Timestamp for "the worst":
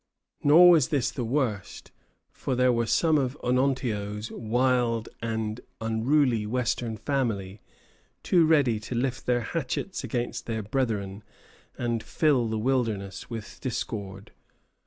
1.11-1.91